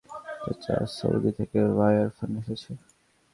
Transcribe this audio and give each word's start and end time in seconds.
চাচা, 0.43 0.75
সৌদি 0.95 1.31
থেকে 1.37 1.59
ভাইয়ার 1.77 2.09
ফোন 2.17 2.31
এসেছে। 2.41 2.71